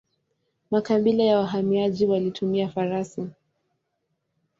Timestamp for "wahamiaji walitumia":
1.37-2.69